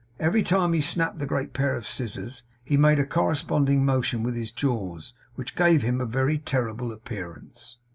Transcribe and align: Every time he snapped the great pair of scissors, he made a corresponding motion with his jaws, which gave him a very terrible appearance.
Every 0.19 0.41
time 0.41 0.73
he 0.73 0.81
snapped 0.81 1.19
the 1.19 1.27
great 1.27 1.53
pair 1.53 1.75
of 1.75 1.85
scissors, 1.87 2.41
he 2.63 2.75
made 2.75 2.97
a 2.97 3.05
corresponding 3.05 3.85
motion 3.85 4.23
with 4.23 4.33
his 4.33 4.51
jaws, 4.51 5.13
which 5.35 5.55
gave 5.55 5.83
him 5.83 6.01
a 6.01 6.07
very 6.07 6.39
terrible 6.39 6.91
appearance. 6.91 7.77